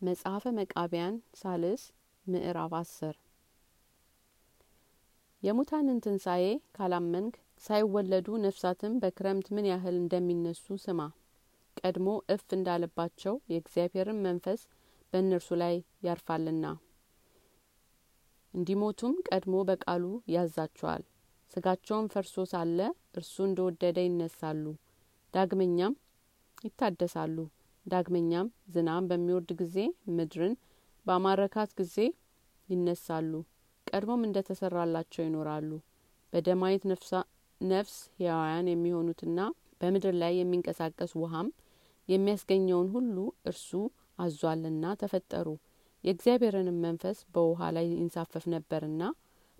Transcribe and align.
መጽሐፈ 0.00 0.44
መቃቢያን 0.56 1.14
ሳልስ 1.38 1.82
ምዕራፍ 2.26 2.72
አስር 2.78 3.14
የሙታንን 5.42 5.98
ትንሣኤ 6.04 6.44
ካላመንክ 6.76 7.34
ሳይወለዱ 7.64 8.36
ነፍሳትም 8.42 8.98
በክረምት 9.02 9.48
ምን 9.56 9.68
ያህል 9.70 9.96
እንደሚነሱ 10.00 10.76
ስማ። 10.84 11.00
ቀድሞ 11.76 12.06
እፍ 12.28 12.44
እንዳለባቸው 12.56 13.34
የእግዚአብሔርን 13.52 14.20
መንፈስ 14.26 14.60
በእነርሱ 15.12 15.58
ላይ 15.62 15.74
ያርፋልና 16.06 16.66
እንዲሞቱም 18.54 19.16
ቀድሞ 19.28 19.64
በቃሉ 19.70 20.04
ያዛቸዋል። 20.34 21.04
ስጋቸውም 21.52 22.12
ፈርሶ 22.12 22.46
ሳለ 22.50 22.78
እርሱ 23.14 23.36
እንደወደደ 23.46 23.98
ይነሳሉ፣ 24.06 24.64
ዳግመኛም 25.34 25.94
ይታደሳሉ። 26.64 27.36
ዳግመኛም 27.86 28.46
ዝናብ 28.74 29.04
በሚወርድ 29.10 29.50
ጊዜ 29.60 29.76
ምድርን 30.16 30.54
በአማረካት 31.06 31.70
ጊዜ 31.80 31.96
ይነሳሉ። 32.68 33.32
ቀድሞም 33.86 34.22
እንደ 34.26 34.38
ተሰራላቸው 34.48 35.22
ይኖራሉ። 35.24 35.70
በደማዊት 36.32 36.84
ነፍስ 37.60 37.96
ሕያዋን 38.16 38.68
የሚሆኑትና 38.70 39.40
በምድር 39.80 40.14
ላይ 40.22 40.32
የሚንቀሳቀስ 40.38 41.12
ውሃም 41.20 41.48
የሚያስገኘውን 42.08 42.88
ሁሉ 42.94 43.16
እርሱ 43.46 43.70
አዟልና 44.18 44.94
ተፈጠሩ። 45.00 45.46
የእግዚአብሔርንም 46.04 46.80
መንፈስ 46.84 47.18
በውሃ 47.34 47.70
ላይ 47.76 47.86
ይንሳፈፍ 47.92 48.44
ነበርና 48.54 49.02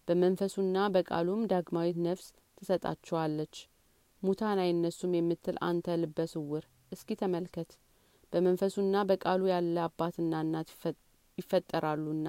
በመንፈሱና 0.09 0.79
በቃሉም 0.95 1.47
ዳግማዊት 1.53 1.99
ነፍስ 2.07 2.27
ትሰጣቸዋለች። 2.59 3.55
ሙታን 4.23 4.59
አይነሱም 4.65 5.15
የምትል 5.17 5.57
አንተ 5.69 5.97
ልበ 6.03 6.27
ስውር 6.33 6.65
እስኪ 6.93 7.17
ተመልከት። 7.23 7.71
በመንፈሱና 8.35 9.03
በቃሉ 9.09 9.43
ያለ 9.51 9.77
አባትና 9.85 10.41
እናት 10.45 10.71
ይፈጠራሉና 11.39 12.29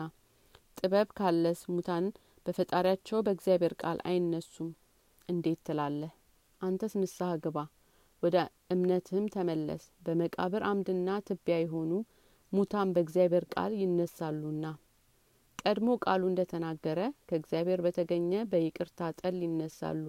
ጥበብ 0.77 1.09
ካለስ 1.17 1.61
ሙታን 1.71 2.05
በፈጣሪያቸው 2.45 3.19
በእግዚአብሔር 3.25 3.73
ቃል 3.81 3.97
አይነሱም 4.09 4.69
እንዴት 5.29 5.59
ትላለህ? 5.67 6.11
አንተስ 6.61 6.93
ንስሐ 6.99 7.29
ግባ፣ 7.43 7.57
ወደ 8.23 8.35
እምነትህም 8.73 9.25
ተመለስ። 9.35 9.83
በመቃብር 10.05 10.63
አምድና 10.69 11.17
ትቢያ 11.27 11.57
የሆኑ 11.61 11.91
ሙታን 12.51 12.93
በእግዚአብሔር 12.95 13.45
ቃል 13.53 13.73
ይነሳሉና 13.81 14.65
ቀድሞ 15.63 15.89
ቃሉ 16.03 16.23
እንደ 16.31 16.41
ተናገረ 16.51 16.99
ከእግዚአብሔር 17.29 17.81
በተገኘ 17.85 18.43
በይቅርታ 18.51 19.09
ጠል 19.19 19.37
ይነሳሉ። 19.45 20.05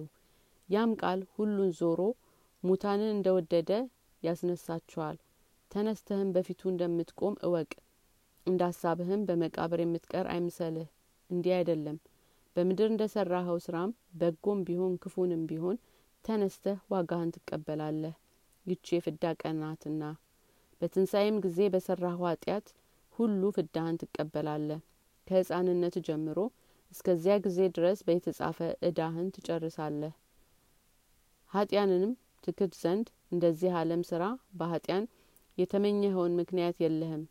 ያም 0.69 0.93
ቃል 1.01 1.21
ሁሉን 1.35 1.71
ዞሮ 1.79 1.99
ሙታንን 2.63 3.09
እንደ 3.15 3.27
ወደደ 3.37 3.71
ያስነሳቸዋል። 4.23 5.17
ተነስተህም 5.77 6.29
በፊቱ 6.35 6.61
እንደምትቆም 6.69 7.35
እወቅ። 7.47 7.71
እንደ 8.47 8.61
ሀሳብህም 8.69 9.25
በመቃብር 9.27 9.79
የምትቀር 9.81 10.25
አይምሰልህ። 10.31 10.87
እንዲህ 11.29 11.53
አይደለም። 11.57 11.97
በምድር 12.55 12.87
እንደ 12.89 13.03
ሰራኸው 13.13 13.57
ስራም 13.65 13.89
በጎም 14.13 14.59
ቢሆን 14.67 14.93
ክፉንም 15.03 15.43
ቢሆን 15.49 15.77
ተነስተህ 16.25 16.79
ዋጋህን 16.93 17.33
ትቀበላለህ። 17.35 18.15
ይቺ 18.65 18.87
የፍዳ 18.95 19.33
ቀን 19.41 19.57
ናትና 19.59 20.03
በትንሣኤም 20.81 21.37
ጊዜ 21.45 21.59
በሰራኸው 21.73 22.25
ኃጢአት 22.29 22.67
ሁሉ 23.15 23.51
ፍዳህን 23.57 23.99
ትቀበላለህ። 24.01 24.81
ከህፃንነት 25.27 25.97
ጀምሮ 26.07 26.39
እስከዚያ 26.91 27.35
ጊዜ 27.45 27.59
ድረስ 27.77 28.01
በየተጻፈ 28.07 28.59
እዳህን 28.89 29.29
ትጨርሳለህ። 29.35 30.15
ኃጢያንንም 31.51 32.13
ትክድ 32.43 32.73
ዘንድ 32.81 33.07
እንደዚህ 33.31 33.71
ዓለም 33.77 34.03
ስራ 34.05 34.23
በኃጢያን 34.53 35.05
የተመኘኸውን 35.57 36.37
ምክንያት 36.39 36.77
የለህም። 36.83 37.23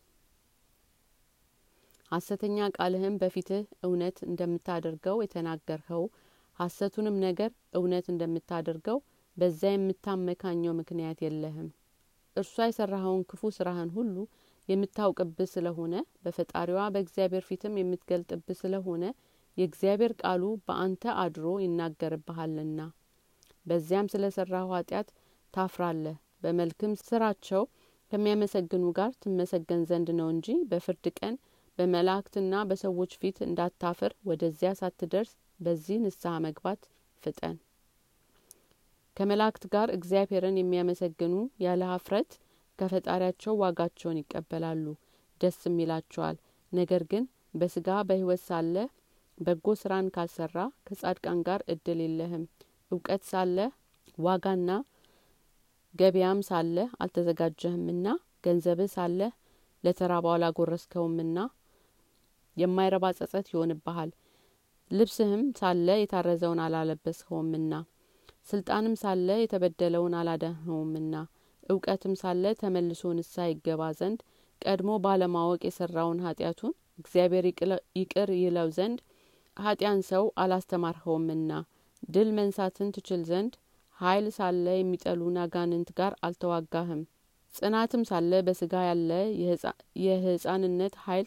ሐሰተኛ 2.10 2.66
ቃልህም 2.76 3.14
በፊትህ 3.20 3.64
እውነት 3.86 4.18
እንደምታደርገው 4.28 5.16
የተናገርኸው 5.22 6.02
ሐሰቱንም 6.58 7.16
ነገር 7.24 7.50
እውነት 7.74 8.06
እንደምታደርገው 8.12 8.98
በዚያ 9.36 9.70
የምታመካኘው 9.74 10.74
ምክንያት 10.78 11.18
የለህም። 11.24 11.68
እርሷ 12.36 12.56
የሰራኸውን 12.68 13.22
ክፉ 13.30 13.50
ስራህን 13.56 13.90
ሁሉ 13.96 14.16
የምታውቅብህ 14.68 15.48
ስለሆነ 15.52 15.94
በፈጣሪዋ 16.24 16.82
በእግዚአብሔር 16.94 17.44
ፊትም 17.48 17.74
የምትገልጥብህ 17.80 18.58
ስለሆነ 18.62 19.04
የእግዚአብሔር 19.56 20.12
ቃሉ 20.22 20.44
በአንተ 20.66 21.04
አድሮ 21.22 21.46
ይናገርብሃልና 21.64 22.80
በዚያም 23.66 24.10
ስለ 24.12 24.24
ሰራሁ 24.36 24.68
ኃጢአት 24.76 25.08
ታፍራለህ። 25.54 26.16
በመልክም 26.42 26.92
ስራቸው 27.02 27.62
ከሚያመሰግኑ 28.12 28.84
ጋር 28.98 29.10
ትመሰገን 29.22 29.82
ዘንድ 29.90 30.08
ነው 30.18 30.28
እንጂ 30.34 30.56
በፍርድ 30.70 31.06
ቀን 31.18 31.34
በመላእክትና 31.78 32.62
በሰዎች 32.68 33.12
ፊት 33.20 33.38
እንዳታፍር 33.46 34.12
ወደዚያ 34.28 34.70
ሳትደርስ 34.80 35.32
በዚህ 35.60 35.96
ንስሐ 36.04 36.34
መግባት 36.44 36.80
ፍጠን። 37.22 37.56
ከመላእክት 39.16 39.64
ጋር 39.74 39.88
እግዚአብሔርን 39.96 40.56
የሚያመሰግኑ 40.60 41.34
ያለ 41.64 41.82
ሀፍረት 41.92 42.30
ከፈጣሪያቸው 42.78 43.54
ዋጋቸውን 43.62 44.20
ይቀበላሉ፣ 44.20 44.84
ደስም 45.40 45.76
ይላቸዋል። 45.82 46.36
ነገር 46.72 47.02
ግን 47.12 47.24
በስጋ 47.54 47.88
በሕይወት 48.08 48.42
ሳለ 48.48 48.74
በጎ 49.38 49.74
ስራን 49.80 50.06
ካልሰራ 50.14 50.56
ከጻድቃን 50.86 51.40
ጋር 51.48 51.60
እድል 51.74 51.98
የለህም። 52.04 52.44
እውቀት 52.90 53.22
ሳለ 53.30 53.58
ዋጋና 54.18 54.70
ገበያም 55.98 56.40
ሳለ 56.48 56.76
አልተዘጋጀህምና 57.02 58.06
ገንዘብህ 58.46 58.90
ሳለ 58.94 59.20
ለተራባው 59.84 60.34
አላጎረስከውምና 60.36 61.38
የማይረባ 62.56 63.06
ጸጸት 63.18 63.46
ይሆንብሃል። 63.52 64.10
ልብስህም 64.90 65.42
ሳለ 65.58 65.88
የታረዘውን 66.00 66.60
አላለበስኸውምና 66.64 67.72
ስልጣንም 68.50 68.94
ሳለ 69.02 69.28
የተበደለውን 69.40 70.14
አላዳንኸውምና 70.20 71.14
እውቀትም 71.66 72.14
ሳለ 72.20 72.44
ተመልሶ 72.60 73.02
ንስሐ 73.18 73.46
ይገባ 73.50 73.82
ዘንድ 74.00 74.20
ቀድሞ 74.62 74.90
ባለማወቅ 75.04 75.60
የሰራውን 75.66 76.22
ኃጢአቱን 76.26 76.72
እግዚአብሔር 77.00 77.46
ይቅር 78.00 78.30
ይለው 78.42 78.68
ዘንድ 78.76 78.98
ኃጢያን 79.56 80.00
ሰው 80.10 80.24
አላስተማርኸውምና 80.42 81.50
ድል 82.08 82.30
መንሳትን 82.38 82.88
ትችል 82.96 83.22
ዘንድ 83.30 83.54
ኃይል 84.00 84.26
ሳለ 84.36 84.66
የሚጠሉን 84.76 85.36
አጋንንት 85.42 85.90
ጋር 85.98 86.12
አልተዋጋህም። 86.26 87.02
ጽናትም 87.54 88.02
ሳለ 88.08 88.32
በስጋ 88.46 88.74
ያለ 88.88 89.10
የህፃንነት 90.04 90.94
ኃይል 91.04 91.26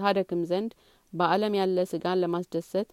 ታደክም 0.00 0.42
ዘንድ 0.50 0.72
በዓለም 1.12 1.54
ያለ 1.58 1.84
ስጋን 1.90 2.20
ለማስደሰት 2.22 2.88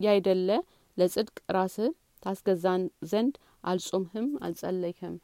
ያይደለ 0.00 0.48
ለጽድቅ 0.96 1.36
ራስህ 1.56 1.92
ታስገዛን 2.22 2.82
ዘንድ 3.10 3.34
አልጾምህም፣ 3.64 4.28
አልጸለይህም። 4.44 5.14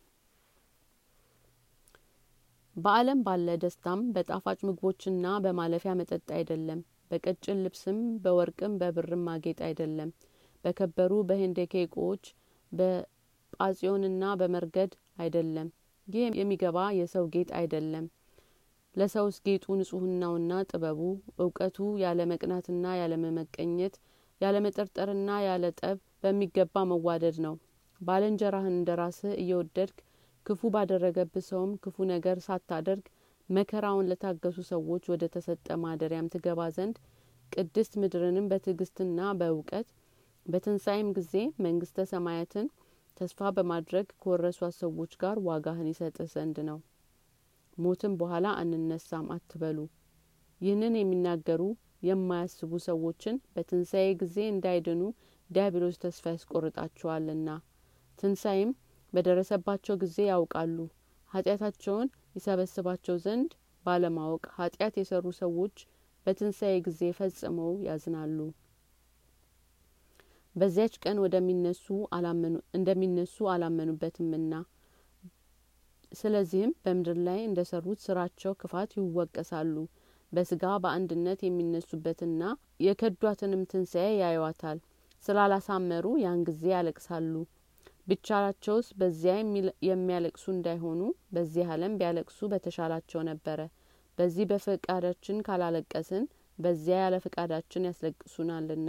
በዓለም 2.77 3.21
ባለ 3.27 3.57
ደስታም 3.63 4.01
በጣፋጭ 4.15 4.59
ምግቦችና 4.67 5.27
በማለፊያ 5.45 5.93
መጠጥ 5.99 6.27
አይደለም። 6.37 6.81
በቀጭን 7.11 7.63
ልብስም 7.65 7.99
በወርቅም 8.25 8.73
በብርም 8.81 9.25
ማጌጥ 9.29 9.59
አይደለም። 9.69 10.11
በከበሩ 10.65 11.13
በሄንዴኬ 11.29 11.75
እቃዎች 13.63 13.81
በጳጽዮንና 13.81 14.25
በመርገድ 14.41 14.93
አይደለም። 15.19 15.67
ይህ 16.07 16.37
የሚገባ 16.39 16.79
የሰው 16.99 17.25
ጌጥ 17.33 17.49
አይደለም። 17.59 18.05
ለሰውስ 18.95 19.37
ጌጡ 19.47 19.65
ንጹህናውና 19.79 20.53
ጥበቡ 20.71 21.01
እውቀቱ 21.39 21.77
ያለ 22.03 22.21
መቅናትና 22.31 22.95
ያለ 23.01 23.13
መመቀኘት 23.25 23.95
ያለ 24.41 24.57
መጠርጠርና 24.67 25.29
ያለ 25.47 25.65
ጠብ 25.81 25.99
በሚገባ 26.23 26.85
መዋደድ 26.91 27.37
ነው። 27.47 27.55
ባልንጀራህን 28.01 28.75
እንደ 28.75 28.91
ራስህ 29.01 29.35
እየወደድክ 29.43 29.99
ክፉ 30.47 30.71
ባደረገብህ 30.75 31.47
ሰውም 31.49 31.73
ክፉ 31.85 32.07
ነገር 32.13 32.39
ሳታደርግ 32.47 33.05
መከራውን 33.49 34.09
ለታገሱ 34.11 34.59
ሰዎች 34.73 35.05
ወደ 35.13 35.25
ተሰጠ 35.35 35.69
ማደሪያም 35.85 36.31
ትገባ 36.35 36.71
ዘንድ 36.77 36.99
ቅድስት 37.53 37.95
ምድርንም 38.03 38.49
በትዕግስትና 38.51 39.21
በእውቀት 39.39 39.89
በትንሣኤም 40.47 41.09
ጊዜ 41.17 41.35
መንግስተ 41.65 42.05
ሰማያትን 42.11 42.67
ተስፋ 43.21 43.49
በማድረግ 43.57 44.07
ከወረሷት 44.21 44.75
ሰዎች 44.79 45.13
ጋር 45.21 45.37
ዋጋህን 45.47 45.89
ይሰጥህ 45.91 46.29
ዘንድ 46.35 46.59
ነው። 46.69 46.79
ሞትም 47.79 48.13
በኋላ 48.21 48.47
አንነሳም 48.61 49.27
አትበሉ። 49.35 49.79
ይህንን 50.61 50.95
የሚናገሩ 50.99 51.63
የማያስቡ 52.03 52.73
ሰዎችን 52.87 53.37
በትንሣኤ 53.55 54.09
ጊዜ 54.21 54.37
እንዳይድኑ 54.51 55.03
ዲያብሎስ 55.51 55.97
ተስፋ 56.03 56.25
ያስቆርጣቸዋልና 56.35 57.49
ትንሣኤም 58.19 58.71
በደረሰባቸው 59.13 59.95
ጊዜ 60.03 60.19
ያውቃሉ። 60.31 60.79
ኃጢአታቸውን 61.31 62.09
ይሰበስባቸው 62.37 63.17
ዘንድ 63.25 63.51
ባለማወቅ 63.85 64.45
ኃጢአት 64.57 64.97
የሰሩ 65.01 65.27
ሰዎች 65.41 65.77
በትንሣኤ 66.27 66.75
ጊዜ 66.87 67.03
ፈጽመው 67.19 67.73
ያዝናሉ። 67.87 68.39
በዚያች 70.57 70.95
ቀን 71.03 71.17
ወደሚነሱ 71.25 71.85
እንደሚነሱ 72.79 73.37
አላመኑበትምና። 73.53 74.53
ስለዚህም 76.13 76.73
በምድር 76.85 77.19
ላይ 77.27 77.41
እንደ 77.45 77.61
ሰሩት 77.71 78.01
ስራቸው 78.07 78.53
ክፋት 78.61 78.93
ይወቀሳሉ። 78.99 79.75
በስጋ 80.33 80.65
በአንድነት 80.83 81.41
የሚነሱበትና 81.45 82.43
የከዷትንም 82.85 83.63
ትንሣኤ 83.71 84.11
ያዩዋታል። 84.21 84.79
ስላላሳመሩ 85.25 86.07
ያን 86.23 86.41
ጊዜ 86.49 86.63
ያለቅሳሉ። 86.75 87.33
ብቻቸውስ 88.07 88.87
በዚያ 89.01 89.35
የሚያለቅሱ 89.89 90.45
እንዳይሆኑ 90.55 91.01
በዚህ 91.35 91.69
ዓለም 91.75 91.97
ቢያለቅሱ 91.99 92.49
በተሻላቸው 92.53 93.23
ነበረ። 93.31 93.61
በዚህ 94.19 94.47
በፈቃዳችን 94.51 95.45
ካላለቀስን 95.47 96.25
በዚያ 96.59 96.97
ያለ 97.03 97.17
ፈቃዳችን 97.25 97.87
ያስለቅሱናልና 97.89 98.89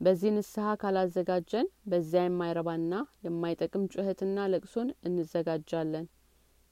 በዚህ 0.00 0.30
ንስሐ 0.34 0.68
ካላዘጋጀን 0.80 1.66
በዚያ 1.90 2.22
የማይረባና 2.24 2.94
የማይጠቅም 3.26 3.84
ጩኸትና 3.92 4.46
ለቅሶን 4.52 4.88
እንዘጋጃለን። 5.08 6.06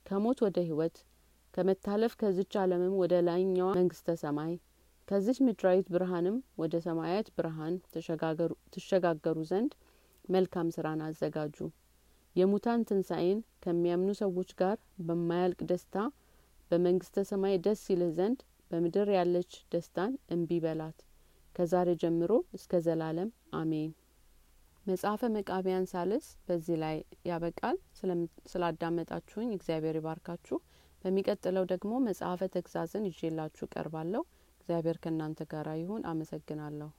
ከሞት 0.07 0.39
ወደ 0.47 0.59
ህይወት 0.67 0.97
ከመታለፍ 1.55 2.13
ከዚች 2.21 2.55
ዓለምም 2.61 2.95
ወደ 3.01 3.15
ላይኛዋ 3.27 3.69
መንግስተ 3.79 4.15
ሰማይ 4.23 4.53
ከዚች 5.09 5.39
ምድራዊት 5.47 5.87
ብርሃንም 5.95 6.37
ወደ 6.61 6.75
ሰማያት 6.87 7.29
ብርሃን 7.37 7.75
ትሸጋገሩ 8.75 9.39
ዘንድ 9.51 9.73
መልካም 10.29 10.69
ስራን 10.77 11.01
አዘጋጁ። 11.07 11.57
የሙታን 12.37 12.85
ትንሣኤን 12.89 13.41
ከሚያምኑ 13.65 14.11
ሰዎች 14.21 14.51
ጋር 14.61 14.77
በማያልቅ 15.07 15.61
ደስታ 15.71 15.97
በመንግስተ 16.71 17.25
ሰማይ 17.31 17.57
ደስ 17.65 17.83
ይልህ 17.93 18.13
ዘንድ 18.19 18.39
በምድር 18.71 19.09
ያለች 19.17 19.53
ደስታን 19.73 20.13
እምቢ 20.35 20.61
በላት 20.65 20.99
ከዛሬ 21.57 21.89
ጀምሮ 22.03 22.33
እስከ 22.57 22.81
ዘላለም 22.81 23.31
አሜን። 23.55 23.91
መጽሐፈ 24.87 25.23
መቃቢያን 25.35 25.85
ሳልስ 25.91 26.27
በዚህ 26.47 26.77
ላይ 26.83 26.97
ያበቃል። 27.27 27.77
ስላዳመጣችሁኝ 28.53 29.51
እግዚአብሔር 29.57 29.99
ይባርካችሁ። 29.99 30.59
በሚቀጥለው 31.05 31.65
ደግሞ 31.73 31.93
መጽሐፈ 32.07 32.41
ተግዛዝን 32.55 33.07
ይዤላችሁ 33.11 33.67
ቀርባለሁ 33.75 34.23
እግዚአብሔር 34.61 34.99
ከእናንተ 35.05 35.43
ጋር 35.53 35.69
ይሁን። 35.79 36.03
አመሰግናለሁ 36.11 36.91